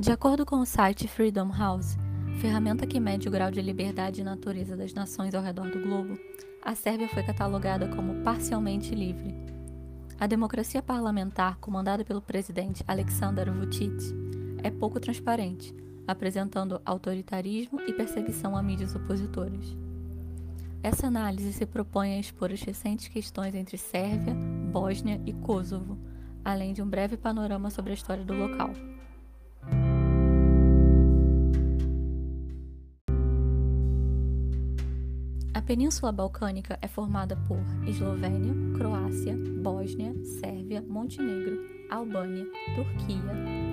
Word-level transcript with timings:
De 0.00 0.10
acordo 0.10 0.46
com 0.46 0.56
o 0.56 0.64
site 0.64 1.06
Freedom 1.06 1.52
House, 1.52 1.98
ferramenta 2.40 2.86
que 2.86 2.98
mede 2.98 3.28
o 3.28 3.30
grau 3.30 3.50
de 3.50 3.60
liberdade 3.60 4.22
e 4.22 4.24
natureza 4.24 4.74
das 4.74 4.94
nações 4.94 5.34
ao 5.34 5.42
redor 5.42 5.70
do 5.70 5.78
globo, 5.78 6.18
a 6.64 6.74
Sérvia 6.74 7.06
foi 7.06 7.22
catalogada 7.22 7.86
como 7.86 8.22
parcialmente 8.22 8.94
livre. 8.94 9.34
A 10.18 10.26
democracia 10.26 10.82
parlamentar, 10.82 11.58
comandada 11.58 12.02
pelo 12.02 12.22
presidente 12.22 12.82
Aleksandar 12.88 13.52
Vučić, 13.52 14.14
é 14.62 14.70
pouco 14.70 14.98
transparente, 14.98 15.74
apresentando 16.08 16.80
autoritarismo 16.82 17.78
e 17.82 17.92
perseguição 17.92 18.56
a 18.56 18.62
mídias 18.62 18.94
opositoras. 18.94 19.76
Essa 20.82 21.08
análise 21.08 21.52
se 21.52 21.66
propõe 21.66 22.14
a 22.14 22.18
expor 22.18 22.50
as 22.50 22.62
recentes 22.62 23.08
questões 23.08 23.54
entre 23.54 23.76
Sérvia, 23.76 24.34
Bósnia 24.72 25.20
e 25.26 25.34
Kosovo, 25.34 25.98
além 26.42 26.72
de 26.72 26.80
um 26.80 26.88
breve 26.88 27.18
panorama 27.18 27.68
sobre 27.68 27.90
a 27.90 27.94
história 27.94 28.24
do 28.24 28.32
local. 28.32 28.70
A 35.52 35.60
Península 35.60 36.12
Balcânica 36.12 36.78
é 36.80 36.86
formada 36.86 37.36
por 37.48 37.58
Eslovênia, 37.84 38.54
Croácia, 38.78 39.36
Bósnia, 39.60 40.14
Sérvia, 40.24 40.80
Montenegro, 40.80 41.58
Albânia, 41.90 42.46
Turquia, 42.76 43.20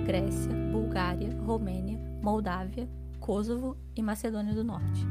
Grécia, 0.04 0.52
Bulgária, 0.72 1.32
Romênia, 1.46 1.96
Moldávia, 2.20 2.88
Kosovo 3.20 3.76
e 3.94 4.02
Macedônia 4.02 4.54
do 4.54 4.64
Norte. 4.64 5.06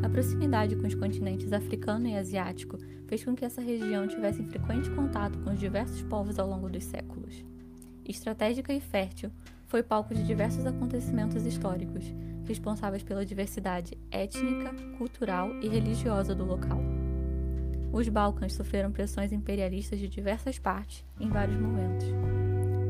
A 0.00 0.08
proximidade 0.08 0.76
com 0.76 0.86
os 0.86 0.94
continentes 0.94 1.52
africano 1.52 2.06
e 2.06 2.16
asiático 2.16 2.78
fez 3.08 3.24
com 3.24 3.34
que 3.34 3.44
essa 3.44 3.60
região 3.60 4.06
tivesse 4.06 4.44
frequente 4.44 4.88
contato 4.90 5.36
com 5.40 5.50
os 5.50 5.58
diversos 5.58 6.00
povos 6.02 6.38
ao 6.38 6.48
longo 6.48 6.68
dos 6.68 6.84
séculos. 6.84 7.44
Estratégica 8.04 8.72
e 8.72 8.80
fértil, 8.80 9.32
foi 9.66 9.82
palco 9.82 10.14
de 10.14 10.22
diversos 10.22 10.64
acontecimentos 10.64 11.44
históricos, 11.44 12.04
responsáveis 12.48 13.02
pela 13.02 13.24
diversidade 13.24 13.96
étnica, 14.10 14.74
cultural 14.96 15.54
e 15.60 15.68
religiosa 15.68 16.34
do 16.34 16.44
local. 16.44 16.80
Os 17.92 18.08
Balcãs 18.08 18.54
sofreram 18.54 18.90
pressões 18.90 19.32
imperialistas 19.32 19.98
de 19.98 20.08
diversas 20.08 20.58
partes 20.58 21.04
em 21.20 21.28
vários 21.28 21.58
momentos. 21.58 22.06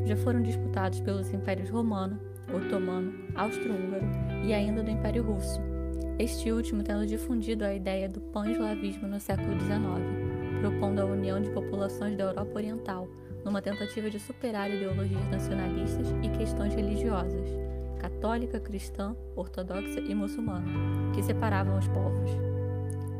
Já 0.06 0.16
foram 0.16 0.40
disputados 0.40 1.00
pelos 1.00 1.32
impérios 1.32 1.68
romano, 1.68 2.18
otomano, 2.52 3.12
austro-húngaro 3.34 4.06
e 4.44 4.54
ainda 4.54 4.82
do 4.82 4.90
Império 4.90 5.22
Russo, 5.22 5.60
este 6.18 6.50
último 6.50 6.82
tendo 6.82 7.06
difundido 7.06 7.64
a 7.64 7.72
ideia 7.72 8.08
do 8.08 8.20
pan-eslavismo 8.20 9.06
no 9.06 9.20
século 9.20 9.52
XIX, 9.60 10.60
propondo 10.60 11.00
a 11.00 11.04
união 11.04 11.40
de 11.40 11.48
populações 11.50 12.16
da 12.16 12.24
Europa 12.24 12.56
Oriental, 12.56 13.08
numa 13.44 13.62
tentativa 13.62 14.10
de 14.10 14.18
superar 14.18 14.68
ideologias 14.68 15.30
nacionalistas 15.30 16.08
e 16.22 16.28
questões 16.36 16.74
religiosas, 16.74 17.67
católica, 17.98 18.58
cristã, 18.58 19.14
ortodoxa 19.36 20.00
e 20.00 20.14
muçulmana, 20.14 20.66
que 21.14 21.22
separavam 21.22 21.78
os 21.78 21.86
povos. 21.88 22.30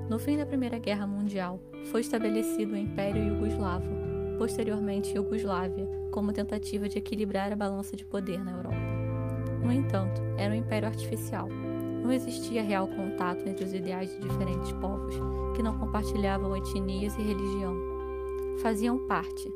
No 0.08 0.18
fim 0.18 0.38
da 0.38 0.46
Primeira 0.46 0.78
Guerra 0.78 1.06
Mundial, 1.06 1.60
foi 1.90 2.00
estabelecido 2.00 2.72
o 2.72 2.76
Império 2.76 3.22
Iugoslavo, 3.22 3.90
posteriormente 4.38 5.14
Iugoslávia, 5.14 5.86
como 6.10 6.32
tentativa 6.32 6.88
de 6.88 6.98
equilibrar 6.98 7.52
a 7.52 7.56
balança 7.56 7.94
de 7.94 8.04
poder 8.04 8.42
na 8.42 8.52
Europa. 8.52 8.76
No 9.62 9.70
entanto, 9.70 10.22
era 10.38 10.54
um 10.54 10.56
império 10.56 10.88
artificial, 10.88 11.48
não 12.02 12.10
existia 12.10 12.62
real 12.62 12.88
contato 12.88 13.46
entre 13.46 13.64
os 13.64 13.74
ideais 13.74 14.10
de 14.10 14.20
diferentes 14.20 14.72
povos, 14.72 15.14
que 15.54 15.62
não 15.62 15.78
compartilhavam 15.78 16.56
etnias 16.56 17.14
e 17.16 17.22
religião. 17.22 17.76
Faziam 18.62 19.06
parte 19.06 19.46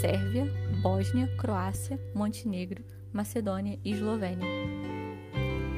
Sérvia, 0.00 0.46
Bósnia, 0.82 1.28
Croácia, 1.38 1.98
Montenegro, 2.14 2.84
Macedônia 3.12 3.78
e 3.84 3.92
Eslovênia. 3.92 4.46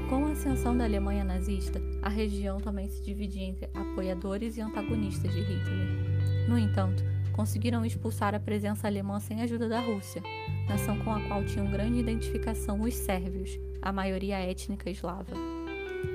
Com 0.08 0.26
a 0.26 0.32
ascensão 0.32 0.76
da 0.76 0.84
Alemanha 0.84 1.22
nazista, 1.22 1.80
a 2.02 2.08
região 2.08 2.58
também 2.58 2.88
se 2.88 3.00
dividia 3.02 3.44
entre 3.44 3.70
apoiadores 3.72 4.56
e 4.56 4.60
antagonistas 4.60 5.32
de 5.32 5.40
Hitler. 5.40 6.48
No 6.48 6.58
entanto, 6.58 7.04
conseguiram 7.32 7.84
expulsar 7.84 8.34
a 8.34 8.40
presença 8.40 8.88
alemã 8.88 9.20
sem 9.20 9.40
ajuda 9.40 9.68
da 9.68 9.80
Rússia, 9.80 10.20
nação 10.68 10.98
com 10.98 11.12
a 11.12 11.20
qual 11.28 11.44
tinham 11.44 11.70
grande 11.70 12.00
identificação 12.00 12.80
os 12.80 12.94
sérvios, 12.94 13.58
a 13.80 13.92
maioria 13.92 14.38
étnica 14.38 14.90
eslava. 14.90 15.32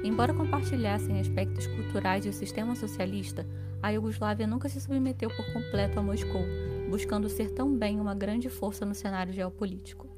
Embora 0.03 0.33
compartilhassem 0.33 1.19
aspectos 1.19 1.65
culturais 1.67 2.25
e 2.25 2.29
o 2.29 2.33
sistema 2.33 2.75
socialista, 2.75 3.47
a 3.81 3.91
Iugoslávia 3.91 4.45
nunca 4.45 4.67
se 4.67 4.81
submeteu 4.81 5.29
por 5.29 5.45
completo 5.53 5.99
a 5.99 6.03
Moscou, 6.03 6.43
buscando 6.89 7.29
ser 7.29 7.51
também 7.51 7.99
uma 7.99 8.13
grande 8.13 8.49
força 8.49 8.85
no 8.85 8.93
cenário 8.93 9.31
geopolítico. 9.31 10.14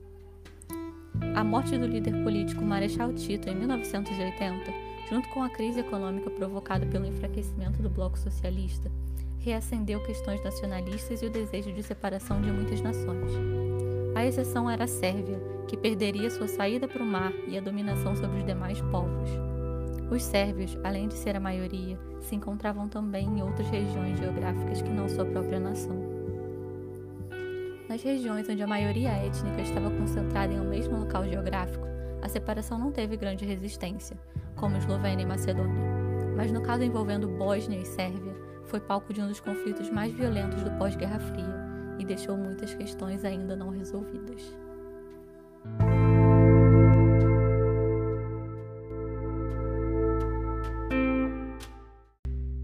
A 1.37 1.43
morte 1.43 1.77
do 1.77 1.85
líder 1.85 2.23
político 2.23 2.65
Marechal 2.65 3.13
Tito 3.13 3.47
em 3.47 3.53
1980, 3.53 4.73
junto 5.07 5.29
com 5.29 5.43
a 5.43 5.49
crise 5.51 5.81
econômica 5.81 6.31
provocada 6.31 6.83
pelo 6.87 7.05
enfraquecimento 7.05 7.79
do 7.79 7.91
bloco 7.91 8.17
socialista, 8.17 8.91
reacendeu 9.37 10.03
questões 10.03 10.43
nacionalistas 10.43 11.21
e 11.21 11.27
o 11.27 11.29
desejo 11.29 11.71
de 11.71 11.83
separação 11.83 12.41
de 12.41 12.51
muitas 12.51 12.81
nações. 12.81 13.31
A 14.15 14.25
exceção 14.25 14.67
era 14.67 14.85
a 14.85 14.87
Sérvia, 14.87 15.39
que 15.67 15.77
perderia 15.77 16.31
sua 16.31 16.47
saída 16.47 16.87
para 16.87 17.03
o 17.03 17.05
mar 17.05 17.31
e 17.47 17.55
a 17.55 17.61
dominação 17.61 18.15
sobre 18.15 18.39
os 18.39 18.45
demais 18.47 18.81
povos. 18.81 19.29
Os 20.09 20.23
sérvios, 20.23 20.75
além 20.83 21.07
de 21.07 21.13
ser 21.13 21.35
a 21.35 21.39
maioria, 21.39 21.99
se 22.19 22.33
encontravam 22.33 22.89
também 22.89 23.27
em 23.27 23.43
outras 23.43 23.69
regiões 23.69 24.17
geográficas 24.17 24.81
que 24.81 24.89
não 24.89 25.07
sua 25.07 25.25
própria 25.25 25.59
nação. 25.59 26.16
Nas 27.97 28.03
regiões 28.03 28.47
onde 28.47 28.61
a 28.61 28.67
maioria 28.67 29.09
étnica 29.09 29.59
estava 29.59 29.89
concentrada 29.89 30.53
em 30.53 30.59
um 30.59 30.69
mesmo 30.69 30.99
local 30.99 31.27
geográfico, 31.27 31.83
a 32.21 32.29
separação 32.29 32.77
não 32.77 32.91
teve 32.91 33.17
grande 33.17 33.43
resistência, 33.43 34.15
como 34.55 34.77
Eslovênia 34.77 35.23
e 35.23 35.25
Macedônia. 35.25 35.83
Mas 36.35 36.51
no 36.51 36.61
caso 36.61 36.83
envolvendo 36.83 37.27
Bósnia 37.27 37.79
e 37.79 37.85
Sérvia, 37.87 38.35
foi 38.65 38.79
palco 38.79 39.11
de 39.11 39.19
um 39.19 39.27
dos 39.27 39.39
conflitos 39.39 39.89
mais 39.89 40.13
violentos 40.13 40.61
do 40.61 40.69
pós-Guerra 40.77 41.19
Fria 41.19 41.55
e 41.97 42.05
deixou 42.05 42.37
muitas 42.37 42.71
questões 42.75 43.25
ainda 43.25 43.55
não 43.55 43.71
resolvidas. 43.71 44.55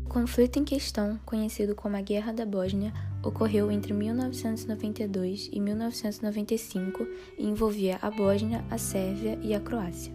conflito 0.09 0.57
em 0.57 0.63
questão, 0.63 1.19
conhecido 1.25 1.75
como 1.75 1.97
a 1.97 2.01
Guerra 2.01 2.31
da 2.31 2.45
Bósnia, 2.45 2.93
ocorreu 3.23 3.71
entre 3.71 3.93
1992 3.93 5.49
e 5.51 5.59
1995 5.59 7.07
e 7.37 7.45
envolvia 7.45 7.97
a 8.01 8.11
Bósnia, 8.11 8.63
a 8.69 8.77
Sérvia 8.77 9.39
e 9.41 9.53
a 9.53 9.59
Croácia. 9.59 10.13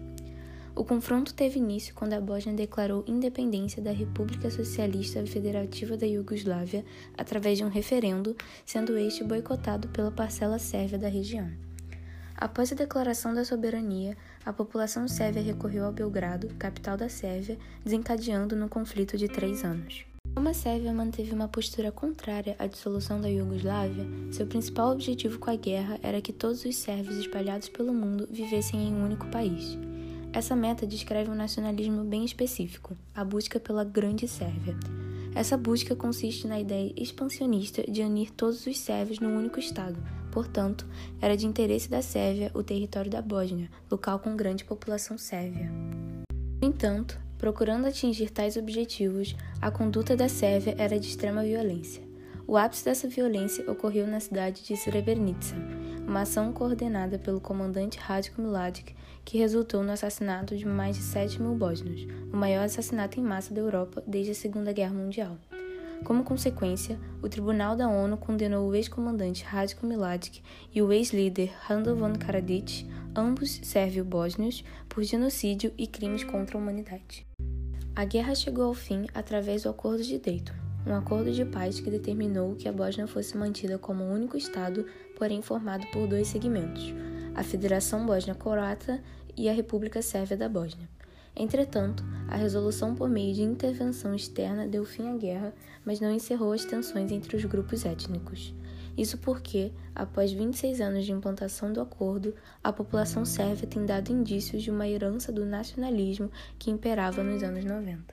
O 0.76 0.84
confronto 0.84 1.34
teve 1.34 1.58
início 1.58 1.92
quando 1.92 2.12
a 2.12 2.20
Bósnia 2.20 2.54
declarou 2.54 3.02
independência 3.08 3.82
da 3.82 3.90
República 3.90 4.48
Socialista 4.48 5.26
Federativa 5.26 5.96
da 5.96 6.06
Iugoslávia 6.06 6.84
através 7.16 7.58
de 7.58 7.64
um 7.64 7.68
referendo, 7.68 8.36
sendo 8.64 8.96
este 8.96 9.24
boicotado 9.24 9.88
pela 9.88 10.12
parcela 10.12 10.56
sérvia 10.58 10.96
da 10.96 11.08
região. 11.08 11.50
Após 12.36 12.70
a 12.70 12.76
declaração 12.76 13.34
da 13.34 13.44
soberania, 13.44 14.16
a 14.46 14.52
população 14.52 15.08
sérvia 15.08 15.42
recorreu 15.42 15.84
a 15.84 15.90
Belgrado, 15.90 16.54
capital 16.56 16.96
da 16.96 17.08
Sérvia, 17.08 17.58
desencadeando 17.84 18.54
no 18.54 18.68
conflito 18.68 19.18
de 19.18 19.26
três 19.26 19.64
anos. 19.64 20.06
Como 20.38 20.50
a 20.50 20.54
Sérvia 20.54 20.92
manteve 20.92 21.34
uma 21.34 21.48
postura 21.48 21.90
contrária 21.90 22.54
à 22.60 22.66
dissolução 22.68 23.20
da 23.20 23.28
Iugoslávia, 23.28 24.06
seu 24.30 24.46
principal 24.46 24.92
objetivo 24.92 25.36
com 25.36 25.50
a 25.50 25.56
guerra 25.56 25.98
era 26.00 26.20
que 26.20 26.32
todos 26.32 26.64
os 26.64 26.76
sérvios 26.76 27.16
espalhados 27.16 27.68
pelo 27.68 27.92
mundo 27.92 28.28
vivessem 28.30 28.86
em 28.86 28.94
um 28.94 29.04
único 29.04 29.26
país. 29.26 29.76
Essa 30.32 30.54
meta 30.54 30.86
descreve 30.86 31.28
um 31.28 31.34
nacionalismo 31.34 32.04
bem 32.04 32.24
específico, 32.24 32.96
a 33.12 33.24
busca 33.24 33.58
pela 33.58 33.82
Grande 33.82 34.28
Sérvia. 34.28 34.76
Essa 35.34 35.56
busca 35.56 35.96
consiste 35.96 36.46
na 36.46 36.60
ideia 36.60 36.94
expansionista 36.96 37.82
de 37.90 38.02
unir 38.02 38.30
todos 38.30 38.64
os 38.64 38.78
sérvios 38.78 39.18
num 39.18 39.36
único 39.36 39.58
Estado, 39.58 40.00
portanto, 40.30 40.86
era 41.20 41.36
de 41.36 41.48
interesse 41.48 41.90
da 41.90 42.00
Sérvia 42.00 42.52
o 42.54 42.62
território 42.62 43.10
da 43.10 43.20
Bósnia, 43.20 43.68
local 43.90 44.20
com 44.20 44.36
grande 44.36 44.64
população 44.64 45.18
sérvia. 45.18 45.68
No 46.62 46.68
entanto, 46.68 47.18
procurando 47.38 47.86
atingir 47.86 48.30
tais 48.30 48.56
objetivos, 48.56 49.34
a 49.62 49.70
conduta 49.70 50.16
da 50.16 50.28
Sérvia 50.28 50.74
era 50.76 50.98
de 50.98 51.08
extrema 51.08 51.42
violência. 51.42 52.02
O 52.46 52.56
ápice 52.56 52.84
dessa 52.84 53.06
violência 53.06 53.70
ocorreu 53.70 54.06
na 54.06 54.20
cidade 54.20 54.64
de 54.64 54.76
Srebrenica, 54.76 55.54
uma 56.06 56.22
ação 56.22 56.52
coordenada 56.52 57.18
pelo 57.18 57.40
comandante 57.40 57.98
Radko 57.98 58.40
Mladic 58.40 58.94
que 59.28 59.36
resultou 59.36 59.82
no 59.82 59.92
assassinato 59.92 60.56
de 60.56 60.64
mais 60.64 60.96
de 60.96 61.02
7 61.02 61.42
mil 61.42 61.54
bósnios, 61.54 62.06
o 62.32 62.36
maior 62.36 62.64
assassinato 62.64 63.20
em 63.20 63.22
massa 63.22 63.52
da 63.52 63.60
Europa 63.60 64.02
desde 64.06 64.32
a 64.32 64.34
Segunda 64.34 64.72
Guerra 64.72 64.94
Mundial. 64.94 65.36
Como 66.02 66.24
consequência, 66.24 66.98
o 67.22 67.28
Tribunal 67.28 67.76
da 67.76 67.90
ONU 67.90 68.16
condenou 68.16 68.66
o 68.66 68.74
ex-comandante 68.74 69.44
Radko 69.44 69.84
Mladic 69.84 70.40
e 70.74 70.80
o 70.80 70.90
ex-líder 70.90 71.52
Radovan 71.60 72.14
Karadzic, 72.14 72.88
ambos 73.14 73.60
sérvio-bósnios, 73.62 74.64
por 74.88 75.04
genocídio 75.04 75.74
e 75.76 75.86
crimes 75.86 76.24
contra 76.24 76.56
a 76.56 76.60
humanidade. 76.60 77.27
A 77.98 78.04
guerra 78.04 78.32
chegou 78.32 78.66
ao 78.66 78.74
fim 78.74 79.06
através 79.12 79.64
do 79.64 79.70
Acordo 79.70 80.04
de 80.04 80.20
Dayton, 80.20 80.52
um 80.86 80.94
acordo 80.94 81.32
de 81.32 81.44
paz 81.44 81.80
que 81.80 81.90
determinou 81.90 82.54
que 82.54 82.68
a 82.68 82.72
Bósnia 82.72 83.08
fosse 83.08 83.36
mantida 83.36 83.76
como 83.76 84.04
um 84.04 84.12
único 84.12 84.36
Estado, 84.36 84.86
porém 85.16 85.42
formado 85.42 85.84
por 85.88 86.06
dois 86.06 86.28
segmentos, 86.28 86.94
a 87.34 87.42
Federação 87.42 88.06
Bósnia-Croata 88.06 89.02
e 89.36 89.48
a 89.48 89.52
República 89.52 90.00
Sérvia 90.00 90.36
da 90.36 90.48
Bósnia. 90.48 90.88
Entretanto, 91.34 92.04
a 92.28 92.36
resolução 92.36 92.94
por 92.94 93.08
meio 93.08 93.34
de 93.34 93.42
intervenção 93.42 94.14
externa 94.14 94.64
deu 94.64 94.84
fim 94.84 95.08
à 95.08 95.16
guerra, 95.16 95.52
mas 95.84 95.98
não 95.98 96.12
encerrou 96.12 96.52
as 96.52 96.64
tensões 96.64 97.10
entre 97.10 97.36
os 97.36 97.44
grupos 97.46 97.84
étnicos. 97.84 98.54
Isso 98.98 99.16
porque, 99.16 99.70
após 99.94 100.32
26 100.32 100.80
anos 100.80 101.06
de 101.06 101.12
implantação 101.12 101.72
do 101.72 101.80
acordo, 101.80 102.34
a 102.64 102.72
população 102.72 103.24
sérvia 103.24 103.68
tem 103.68 103.86
dado 103.86 104.10
indícios 104.10 104.60
de 104.60 104.72
uma 104.72 104.88
herança 104.88 105.30
do 105.30 105.46
nacionalismo 105.46 106.28
que 106.58 106.68
imperava 106.68 107.22
nos 107.22 107.44
anos 107.44 107.64
90. 107.64 108.12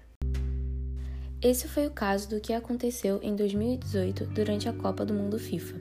Esse 1.41 1.67
foi 1.67 1.87
o 1.87 1.91
caso 1.91 2.29
do 2.29 2.39
que 2.39 2.53
aconteceu 2.53 3.19
em 3.23 3.35
2018 3.35 4.27
durante 4.27 4.69
a 4.69 4.73
Copa 4.73 5.03
do 5.03 5.13
Mundo 5.13 5.39
FIFA. 5.39 5.75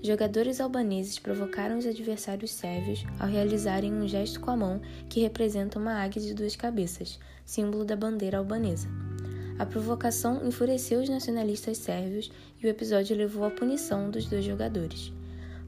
Jogadores 0.00 0.60
albaneses 0.60 1.18
provocaram 1.18 1.78
os 1.78 1.86
adversários 1.86 2.52
sérvios 2.52 3.04
ao 3.18 3.26
realizarem 3.26 3.92
um 3.92 4.06
gesto 4.06 4.38
com 4.38 4.52
a 4.52 4.56
mão 4.56 4.80
que 5.08 5.20
representa 5.20 5.76
uma 5.76 6.00
águia 6.00 6.22
de 6.22 6.32
duas 6.32 6.54
cabeças, 6.54 7.18
símbolo 7.44 7.84
da 7.84 7.96
bandeira 7.96 8.38
albanesa. 8.38 8.88
A 9.58 9.64
provocação 9.64 10.46
enfureceu 10.46 11.00
os 11.00 11.08
nacionalistas 11.08 11.78
sérvios 11.78 12.30
e 12.62 12.66
o 12.66 12.68
episódio 12.68 13.16
levou 13.16 13.44
à 13.44 13.50
punição 13.50 14.10
dos 14.10 14.26
dois 14.26 14.44
jogadores. 14.44 15.12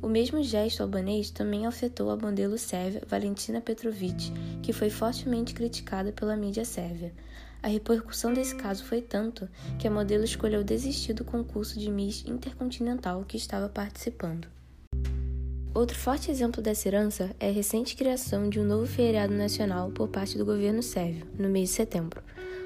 O 0.02 0.08
mesmo 0.08 0.42
gesto 0.42 0.82
albanês 0.82 1.30
também 1.30 1.66
afetou 1.66 2.10
a 2.10 2.16
modelo 2.16 2.58
sérvia 2.58 3.02
Valentina 3.08 3.60
Petrovic, 3.60 4.32
que 4.62 4.72
foi 4.72 4.90
fortemente 4.90 5.54
criticada 5.54 6.12
pela 6.12 6.36
mídia 6.36 6.64
sérvia. 6.64 7.12
A 7.62 7.68
repercussão 7.68 8.32
desse 8.32 8.54
caso 8.54 8.84
foi 8.84 9.00
tanto 9.00 9.48
que 9.78 9.88
a 9.88 9.90
modelo 9.90 10.22
escolheu 10.22 10.62
desistir 10.62 11.14
do 11.14 11.24
concurso 11.24 11.80
de 11.80 11.90
Miss 11.90 12.24
Intercontinental 12.26 13.24
que 13.26 13.36
estava 13.36 13.68
participando. 13.68 14.46
Outro 15.74 15.96
forte 15.96 16.30
exemplo 16.30 16.62
dessa 16.62 16.88
herança 16.88 17.34
é 17.40 17.48
a 17.48 17.52
recente 17.52 17.96
criação 17.96 18.48
de 18.48 18.60
um 18.60 18.64
novo 18.64 18.86
feriado 18.86 19.34
nacional 19.34 19.90
por 19.90 20.08
parte 20.08 20.38
do 20.38 20.44
governo 20.44 20.82
sérvio, 20.82 21.26
no 21.38 21.48
mês 21.48 21.70
de 21.70 21.74
setembro. 21.74 22.22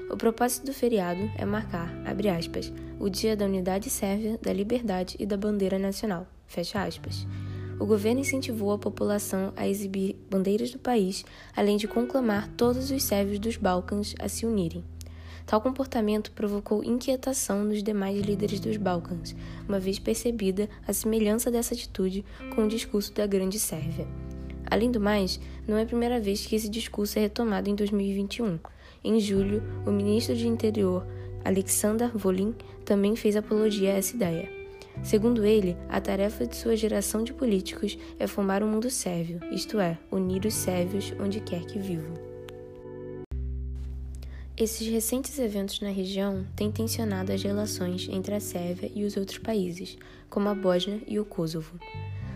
O 0.09 0.17
propósito 0.17 0.65
do 0.65 0.73
feriado 0.73 1.31
é 1.37 1.45
marcar, 1.45 1.91
abre 2.05 2.29
aspas, 2.29 2.71
o 2.99 3.09
Dia 3.09 3.35
da 3.35 3.45
Unidade 3.45 3.89
Sérvia, 3.89 4.37
da 4.41 4.53
Liberdade 4.53 5.15
e 5.19 5.25
da 5.25 5.35
Bandeira 5.35 5.79
Nacional, 5.79 6.27
fecha 6.45 6.83
aspas. 6.83 7.25
O 7.79 7.85
governo 7.85 8.21
incentivou 8.21 8.71
a 8.71 8.77
população 8.77 9.51
a 9.55 9.67
exibir 9.67 10.15
bandeiras 10.29 10.71
do 10.71 10.79
país, 10.79 11.25
além 11.55 11.77
de 11.77 11.87
conclamar 11.87 12.47
todos 12.55 12.91
os 12.91 13.03
sérvios 13.03 13.39
dos 13.39 13.57
Balcãs 13.57 14.13
a 14.19 14.29
se 14.29 14.45
unirem. 14.45 14.83
Tal 15.45 15.59
comportamento 15.59 16.31
provocou 16.31 16.83
inquietação 16.83 17.63
nos 17.63 17.83
demais 17.83 18.21
líderes 18.21 18.59
dos 18.59 18.77
Balcãs, 18.77 19.35
uma 19.67 19.79
vez 19.79 19.99
percebida 19.99 20.69
a 20.87 20.93
semelhança 20.93 21.51
dessa 21.51 21.73
atitude 21.73 22.23
com 22.55 22.63
o 22.63 22.67
discurso 22.67 23.13
da 23.13 23.27
Grande 23.27 23.59
Sérvia. 23.59 24.07
Além 24.65 24.89
do 24.89 24.99
mais, 24.99 25.39
não 25.67 25.77
é 25.77 25.83
a 25.83 25.85
primeira 25.85 26.19
vez 26.19 26.45
que 26.45 26.55
esse 26.55 26.69
discurso 26.69 27.19
é 27.19 27.23
retomado 27.23 27.69
em 27.69 27.75
2021. 27.75 28.59
Em 29.03 29.19
julho, 29.19 29.61
o 29.85 29.91
ministro 29.91 30.33
de 30.33 30.47
Interior, 30.47 31.05
Alexander 31.43 32.09
Volin, 32.15 32.55
também 32.85 33.15
fez 33.15 33.35
apologia 33.35 33.91
a 33.93 33.97
essa 33.97 34.15
ideia. 34.15 34.49
Segundo 35.03 35.43
ele, 35.43 35.75
a 35.89 35.99
tarefa 35.99 36.45
de 36.45 36.55
sua 36.55 36.75
geração 36.75 37.23
de 37.23 37.33
políticos 37.33 37.97
é 38.17 38.27
formar 38.27 38.63
um 38.63 38.67
mundo 38.67 38.89
sérvio, 38.89 39.39
isto 39.51 39.79
é, 39.79 39.97
unir 40.11 40.45
os 40.45 40.53
sérvios 40.53 41.13
onde 41.19 41.39
quer 41.41 41.65
que 41.65 41.79
vivam. 41.79 42.13
Esses 44.55 44.87
recentes 44.87 45.39
eventos 45.39 45.81
na 45.81 45.89
região 45.89 46.45
têm 46.55 46.71
tensionado 46.71 47.31
as 47.31 47.41
relações 47.41 48.07
entre 48.09 48.35
a 48.35 48.39
Sérvia 48.39 48.91
e 48.93 49.03
os 49.03 49.17
outros 49.17 49.39
países, 49.39 49.97
como 50.29 50.47
a 50.47 50.53
Bósnia 50.53 51.01
e 51.07 51.19
o 51.19 51.25
Kosovo. 51.25 51.79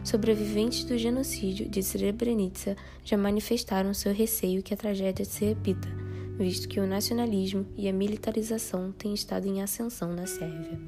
Sobreviventes 0.03 0.83
do 0.83 0.97
genocídio 0.97 1.69
de 1.69 1.83
Srebrenica 1.83 2.75
já 3.05 3.15
manifestaram 3.15 3.93
seu 3.93 4.11
receio 4.11 4.63
que 4.63 4.73
a 4.73 4.77
tragédia 4.77 5.23
se 5.25 5.45
repita, 5.45 5.87
visto 6.37 6.67
que 6.69 6.79
o 6.79 6.85
nacionalismo 6.85 7.65
e 7.75 7.89
a 7.89 7.93
militarização 7.93 8.91
têm 8.91 9.13
estado 9.13 9.47
em 9.47 9.61
ascensão 9.61 10.13
na 10.13 10.27
Sérvia. 10.27 10.79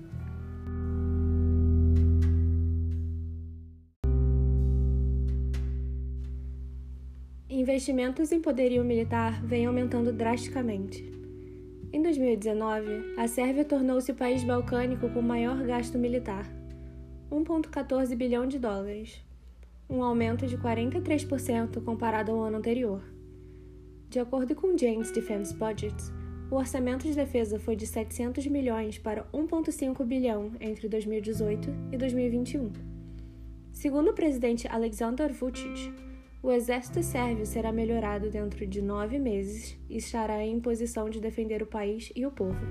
Investimentos 7.50 8.32
em 8.32 8.40
poderio 8.40 8.84
militar 8.86 9.44
vêm 9.44 9.66
aumentando 9.66 10.14
drasticamente. 10.14 11.04
Em 11.92 12.02
2019, 12.02 13.16
a 13.18 13.28
Sérvia 13.28 13.66
tornou-se 13.66 14.12
o 14.12 14.16
país 14.16 14.44
balcânico 14.44 15.10
com 15.10 15.22
maior 15.22 15.58
gasto 15.64 15.98
militar, 15.98 16.46
1,14 17.32 18.16
bilhão 18.16 18.46
de 18.46 18.60
dólares, 18.60 19.24
um 19.90 20.04
aumento 20.04 20.46
de 20.46 20.58
43% 20.58 21.84
comparado 21.84 22.32
ao 22.32 22.44
ano 22.44 22.58
anterior. 22.58 23.02
De 24.10 24.20
acordo 24.20 24.56
com 24.56 24.76
James 24.76 25.12
Defense 25.12 25.54
Budget, 25.54 25.96
o 26.50 26.56
orçamento 26.56 27.08
de 27.08 27.14
defesa 27.14 27.60
foi 27.60 27.76
de 27.76 27.86
700 27.86 28.48
milhões 28.48 28.98
para 28.98 29.24
1,5 29.32 30.04
bilhão 30.04 30.52
entre 30.60 30.90
2018 30.90 31.70
e 31.92 31.98
2021. 31.98 32.72
Segundo 33.72 34.10
o 34.10 34.14
presidente 34.16 34.68
Alexander 34.68 35.32
Vucic, 35.32 35.94
o 36.42 36.50
exército 36.52 37.04
sérvio 37.04 37.46
será 37.46 37.72
melhorado 37.72 38.32
dentro 38.32 38.66
de 38.66 38.82
nove 38.82 39.20
meses 39.20 39.78
e 39.88 39.98
estará 39.98 40.44
em 40.44 40.60
posição 40.60 41.08
de 41.08 41.22
defender 41.22 41.62
o 41.62 41.68
país 41.68 42.12
e 42.16 42.26
o 42.26 42.32
povo. 42.32 42.66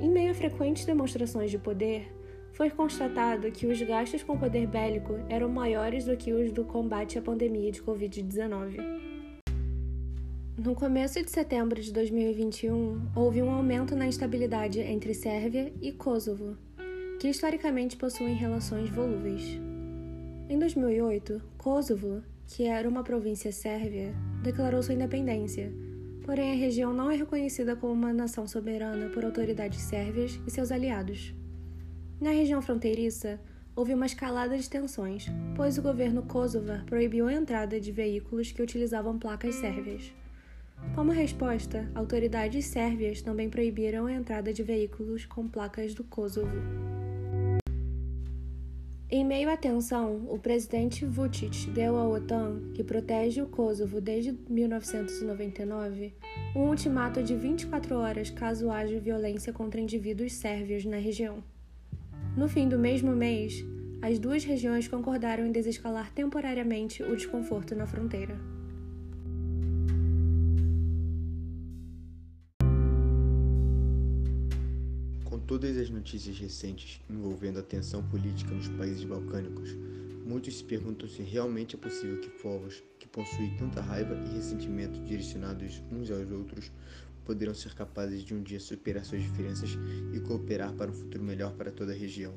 Em 0.00 0.08
meio 0.08 0.30
a 0.30 0.34
frequentes 0.34 0.86
demonstrações 0.86 1.50
de 1.50 1.58
poder, 1.58 2.10
foi 2.54 2.70
constatado 2.70 3.52
que 3.52 3.66
os 3.66 3.82
gastos 3.82 4.22
com 4.22 4.38
poder 4.38 4.66
bélico 4.66 5.12
eram 5.28 5.50
maiores 5.50 6.06
do 6.06 6.16
que 6.16 6.32
os 6.32 6.50
do 6.50 6.64
combate 6.64 7.18
à 7.18 7.22
pandemia 7.22 7.70
de 7.70 7.82
Covid-19. 7.82 9.11
No 10.56 10.74
começo 10.74 11.20
de 11.22 11.30
setembro 11.30 11.80
de 11.80 11.90
2021, 11.94 13.00
houve 13.16 13.42
um 13.42 13.50
aumento 13.50 13.96
na 13.96 14.06
instabilidade 14.06 14.80
entre 14.80 15.14
Sérvia 15.14 15.72
e 15.80 15.90
Kosovo, 15.90 16.58
que 17.18 17.26
historicamente 17.26 17.96
possuem 17.96 18.34
relações 18.34 18.90
volúveis. 18.90 19.58
Em 20.50 20.58
2008, 20.58 21.40
Kosovo, 21.56 22.22
que 22.46 22.64
era 22.64 22.86
uma 22.86 23.02
província 23.02 23.50
sérvia, 23.50 24.14
declarou 24.42 24.82
sua 24.82 24.92
independência, 24.92 25.72
porém 26.22 26.52
a 26.52 26.56
região 26.56 26.92
não 26.92 27.10
é 27.10 27.16
reconhecida 27.16 27.74
como 27.74 27.94
uma 27.94 28.12
nação 28.12 28.46
soberana 28.46 29.08
por 29.08 29.24
autoridades 29.24 29.80
sérvias 29.80 30.38
e 30.46 30.50
seus 30.50 30.70
aliados. 30.70 31.34
Na 32.20 32.30
região 32.30 32.60
fronteiriça, 32.60 33.40
houve 33.74 33.94
uma 33.94 34.04
escalada 34.04 34.58
de 34.58 34.68
tensões, 34.68 35.28
pois 35.56 35.78
o 35.78 35.82
governo 35.82 36.22
kosovar 36.24 36.84
proibiu 36.84 37.26
a 37.26 37.32
entrada 37.32 37.80
de 37.80 37.90
veículos 37.90 38.52
que 38.52 38.60
utilizavam 38.60 39.18
placas 39.18 39.54
sérvias. 39.54 40.12
Como 40.94 41.10
resposta, 41.10 41.90
autoridades 41.94 42.66
sérvias 42.66 43.22
também 43.22 43.48
proibiram 43.48 44.06
a 44.06 44.12
entrada 44.12 44.52
de 44.52 44.62
veículos 44.62 45.24
com 45.24 45.48
placas 45.48 45.94
do 45.94 46.04
Kosovo. 46.04 46.52
Em 49.14 49.26
meio 49.26 49.50
à 49.50 49.56
tensão, 49.58 50.26
o 50.30 50.38
presidente 50.38 51.04
Vučić 51.04 51.70
deu 51.70 51.96
à 51.96 52.08
OTAN, 52.08 52.60
que 52.72 52.82
protege 52.82 53.42
o 53.42 53.46
Kosovo 53.46 54.00
desde 54.00 54.32
1999, 54.48 56.14
um 56.56 56.68
ultimato 56.68 57.22
de 57.22 57.34
24 57.34 57.94
horas 57.94 58.30
caso 58.30 58.70
haja 58.70 58.98
violência 58.98 59.52
contra 59.52 59.80
indivíduos 59.80 60.32
sérvios 60.32 60.86
na 60.86 60.96
região. 60.96 61.44
No 62.34 62.48
fim 62.48 62.66
do 62.66 62.78
mesmo 62.78 63.12
mês, 63.12 63.62
as 64.00 64.18
duas 64.18 64.44
regiões 64.44 64.88
concordaram 64.88 65.46
em 65.46 65.52
desescalar 65.52 66.10
temporariamente 66.12 67.02
o 67.02 67.14
desconforto 67.14 67.74
na 67.74 67.86
fronteira. 67.86 68.51
Todas 75.52 75.76
as 75.76 75.90
notícias 75.90 76.38
recentes 76.38 76.98
envolvendo 77.10 77.58
a 77.58 77.62
tensão 77.62 78.02
política 78.02 78.54
nos 78.54 78.68
países 78.68 79.04
balcânicos, 79.04 79.76
muitos 80.24 80.56
se 80.56 80.64
perguntam 80.64 81.06
se 81.06 81.20
realmente 81.20 81.76
é 81.76 81.78
possível 81.78 82.18
que 82.22 82.30
povos 82.30 82.82
que 82.98 83.06
possuem 83.06 83.54
tanta 83.58 83.82
raiva 83.82 84.14
e 84.14 84.34
ressentimento 84.34 84.98
direcionados 85.02 85.82
uns 85.92 86.10
aos 86.10 86.30
outros 86.30 86.72
poderão 87.26 87.52
ser 87.54 87.74
capazes 87.74 88.22
de 88.22 88.32
um 88.32 88.42
dia 88.42 88.58
superar 88.58 89.04
suas 89.04 89.20
diferenças 89.20 89.76
e 90.14 90.20
cooperar 90.20 90.72
para 90.72 90.90
um 90.90 90.94
futuro 90.94 91.22
melhor 91.22 91.52
para 91.52 91.70
toda 91.70 91.92
a 91.92 91.96
região. 91.96 92.32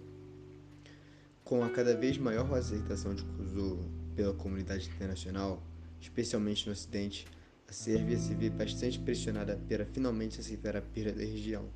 Com 1.42 1.64
a 1.64 1.70
cada 1.70 1.96
vez 1.96 2.18
maior 2.18 2.54
aceitação 2.54 3.16
de 3.16 3.24
Kosovo 3.24 3.90
pela 4.14 4.34
comunidade 4.34 4.90
internacional, 4.90 5.64
especialmente 6.02 6.68
no 6.68 6.74
Ocidente, 6.74 7.26
a 7.66 7.72
Sérvia 7.72 8.18
se 8.18 8.34
vê 8.34 8.50
bastante 8.50 9.00
pressionada 9.00 9.58
para 9.70 9.86
finalmente 9.86 10.42
aceitar 10.42 10.76
a 10.76 10.82
perda 10.82 11.14
da 11.14 11.24
região 11.24 11.70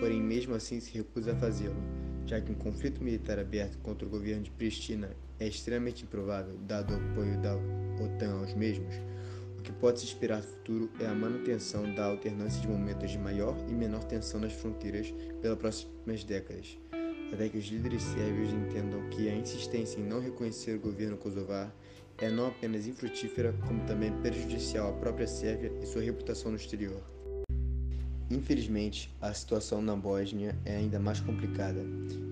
porém 0.00 0.22
mesmo 0.22 0.54
assim 0.54 0.80
se 0.80 0.92
recusa 0.96 1.32
a 1.32 1.36
fazê-lo, 1.36 1.76
já 2.26 2.40
que 2.40 2.52
um 2.52 2.54
conflito 2.54 3.02
militar 3.02 3.38
aberto 3.38 3.78
contra 3.78 4.06
o 4.06 4.10
governo 4.10 4.42
de 4.42 4.50
Pristina 4.50 5.10
é 5.38 5.46
extremamente 5.46 6.04
improvável, 6.04 6.56
dado 6.66 6.94
o 6.94 6.96
apoio 6.96 7.40
da 7.40 7.56
OTAN 8.02 8.40
aos 8.40 8.54
mesmos. 8.54 8.94
O 9.58 9.62
que 9.62 9.72
pode 9.72 10.00
se 10.00 10.06
esperar 10.06 10.38
no 10.38 10.48
futuro 10.48 10.90
é 10.98 11.06
a 11.06 11.14
manutenção 11.14 11.94
da 11.94 12.06
alternância 12.06 12.60
de 12.60 12.68
momentos 12.68 13.10
de 13.10 13.18
maior 13.18 13.56
e 13.68 13.72
menor 13.72 14.02
tensão 14.04 14.40
nas 14.40 14.52
fronteiras 14.52 15.12
pelas 15.40 15.58
próximas 15.58 16.24
décadas, 16.24 16.78
até 17.32 17.48
que 17.48 17.58
os 17.58 17.66
líderes 17.66 18.02
sérvios 18.02 18.52
entendam 18.52 19.08
que 19.10 19.28
a 19.28 19.34
insistência 19.34 20.00
em 20.00 20.04
não 20.04 20.20
reconhecer 20.20 20.76
o 20.76 20.80
governo 20.80 21.16
kosovar 21.16 21.72
é 22.18 22.30
não 22.30 22.48
apenas 22.48 22.86
infrutífera, 22.86 23.54
como 23.66 23.84
também 23.86 24.12
prejudicial 24.20 24.90
à 24.90 24.92
própria 24.92 25.26
Sérvia 25.26 25.72
e 25.82 25.86
sua 25.86 26.02
reputação 26.02 26.50
no 26.50 26.56
exterior. 26.56 27.11
Infelizmente, 28.32 29.10
a 29.20 29.34
situação 29.34 29.82
na 29.82 29.94
Bósnia 29.94 30.56
é 30.64 30.76
ainda 30.76 30.98
mais 30.98 31.20
complicada. 31.20 31.84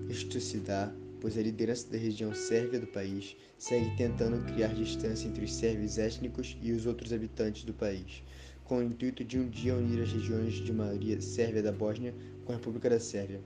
Isto 0.09 0.39
se 0.39 0.57
dá 0.57 0.91
pois 1.21 1.37
a 1.37 1.41
liderança 1.43 1.87
da 1.91 1.97
região 1.99 2.33
sérvia 2.33 2.79
do 2.79 2.87
país 2.87 3.37
segue 3.55 3.95
tentando 3.95 4.43
criar 4.51 4.73
distância 4.73 5.27
entre 5.27 5.45
os 5.45 5.53
sérvios 5.53 5.99
étnicos 5.99 6.57
e 6.59 6.71
os 6.71 6.87
outros 6.87 7.13
habitantes 7.13 7.63
do 7.63 7.73
país, 7.73 8.23
com 8.63 8.79
o 8.79 8.83
intuito 8.83 9.23
de 9.23 9.37
um 9.37 9.47
dia 9.47 9.75
unir 9.75 10.01
as 10.01 10.11
regiões 10.11 10.55
de 10.55 10.73
maioria 10.73 11.21
sérvia 11.21 11.61
da 11.61 11.71
Bósnia 11.71 12.15
com 12.45 12.51
a 12.51 12.55
República 12.55 12.89
da 12.89 12.99
Sérvia. 12.99 13.39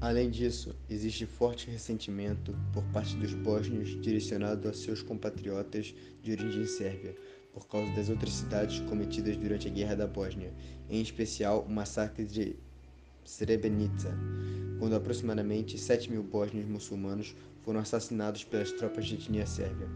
Além 0.00 0.30
disso, 0.30 0.76
existe 0.88 1.26
forte 1.26 1.68
ressentimento 1.68 2.54
por 2.72 2.84
parte 2.92 3.16
dos 3.16 3.34
bósnios 3.34 4.00
direcionado 4.00 4.68
a 4.68 4.72
seus 4.72 5.02
compatriotas 5.02 5.92
de 6.22 6.30
origem 6.30 6.66
sérvia, 6.66 7.16
por 7.58 7.66
causa 7.68 7.90
das 7.92 8.08
outras 8.08 8.32
cidades 8.32 8.80
cometidas 8.80 9.36
durante 9.36 9.66
a 9.66 9.70
Guerra 9.70 9.96
da 9.96 10.06
Bósnia, 10.06 10.52
em 10.88 11.00
especial 11.00 11.62
o 11.62 11.70
massacre 11.70 12.24
de 12.24 12.56
Srebrenica, 13.24 14.16
quando 14.78 14.94
aproximadamente 14.94 15.76
7 15.76 16.10
mil 16.10 16.22
bósnios 16.22 16.66
muçulmanos 16.66 17.34
foram 17.64 17.80
assassinados 17.80 18.44
pelas 18.44 18.70
tropas 18.72 19.06
de 19.06 19.16
etnia 19.16 19.44
sérvia. 19.44 19.88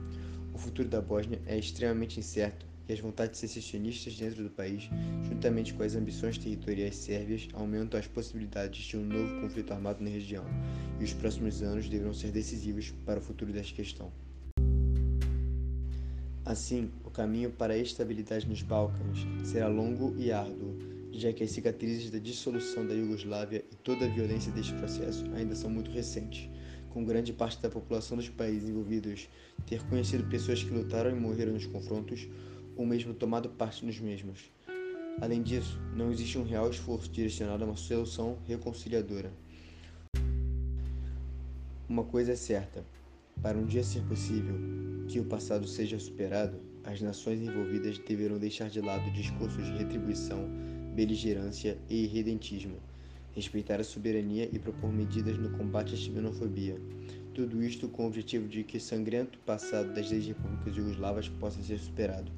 O 0.53 0.59
futuro 0.59 0.89
da 0.89 1.01
Bósnia 1.01 1.41
é 1.47 1.57
extremamente 1.57 2.19
incerto 2.19 2.67
e 2.89 2.93
as 2.93 3.01
vontades 3.01 3.39
secessionistas 3.39 4.17
dentro 4.17 4.43
do 4.43 4.51
país, 4.51 4.91
juntamente 5.23 5.73
com 5.73 5.85
as 5.85 5.95
ambições 5.95 6.37
territoriais 6.37 6.97
sérvias, 6.97 7.49
aumentam 7.53 7.99
as 7.99 8.09
possibilidades 8.09 8.85
de 8.85 8.97
um 8.97 9.05
novo 9.05 9.41
conflito 9.41 9.73
armado 9.73 10.03
na 10.03 10.11
região, 10.11 10.45
e 11.01 11.05
os 11.05 11.15
próximos 11.15 11.63
anos 11.63 11.89
deverão 11.89 12.13
ser 12.13 12.33
decisivos 12.33 12.93
para 13.07 13.21
o 13.21 13.23
futuro 13.23 13.53
desta 13.53 13.75
questão. 13.75 14.13
Assim, 16.45 16.91
o 17.05 17.11
caminho 17.11 17.51
para 17.53 17.75
a 17.75 17.79
estabilidade 17.79 18.49
nos 18.49 18.63
Balcãs 18.63 19.19
será 19.45 19.69
longo 19.69 20.13
e 20.19 20.33
árduo, 20.33 20.77
já 21.13 21.33
que 21.33 21.45
as 21.45 21.53
cicatrizes 21.53 22.11
da 22.11 22.19
dissolução 22.19 22.85
da 22.85 22.95
Iugoslávia 22.95 23.65
e 23.71 23.77
toda 23.77 24.07
a 24.07 24.09
violência 24.09 24.51
deste 24.51 24.75
processo 24.75 25.25
ainda 25.37 25.55
são 25.55 25.71
muito 25.71 25.93
recentes, 25.93 26.51
com 26.91 27.05
grande 27.05 27.33
parte 27.33 27.63
da 27.63 27.71
população 27.71 28.17
dos 28.17 28.29
países 28.29 28.69
envolvidos 28.69 29.29
ter 29.67 29.81
conhecido 29.85 30.29
pessoas 30.29 30.65
que 30.65 30.71
lutaram 30.71 31.11
e 31.11 31.15
morreram 31.15 31.53
nos 31.53 31.67
confrontos 31.67 32.29
ou 32.77 32.85
mesmo 32.85 33.15
tomado 33.15 33.49
parte 33.51 33.87
nos 33.87 34.01
mesmos. 34.01 34.51
Além 35.21 35.43
disso, 35.43 35.81
não 35.95 36.11
existe 36.11 36.39
um 36.39 36.45
real 36.45 36.69
esforço 36.69 37.09
direcionado 37.09 37.63
a 37.63 37.67
uma 37.69 37.77
solução 37.77 38.39
reconciliadora. 38.49 39.33
Uma 41.89 42.03
coisa 42.03 42.33
é 42.33 42.37
certa: 42.37 42.85
para 43.41 43.57
um 43.57 43.65
dia 43.65 43.85
ser 43.85 44.03
possível 44.03 44.57
que 45.13 45.21
o 45.21 45.25
passado 45.27 45.69
seja 45.69 45.99
superado, 45.99 46.59
as 46.85 47.03
nações 47.03 47.43
envolvidas 47.43 47.99
deverão 47.99 48.39
deixar 48.39 48.71
de 48.71 48.81
lado 48.81 49.11
discursos 49.11 49.63
de 49.67 49.73
retribuição 49.73 50.49
beligerância 50.95 51.77
e 51.87 52.05
irredentismo, 52.05 52.77
respeitar 53.35 53.79
a 53.79 53.85
soberania 53.85 54.49
e 54.51 54.59
propor 54.59 54.91
medidas 54.91 55.37
no 55.37 55.51
combate 55.51 55.93
à 55.93 55.99
xenofobia. 55.99 56.81
Tudo 57.35 57.63
isto 57.63 57.91
com 57.91 58.05
o 58.05 58.07
objetivo 58.07 58.49
de 58.49 58.65
que 58.65 58.79
o 58.79 58.81
sangrento 58.81 59.39
passado 59.41 59.93
das 59.93 60.11
ex-repúblicas 60.11 60.75
jugoslavas 60.75 61.29
possa 61.29 61.63
ser 61.63 61.79
superado. 61.79 62.33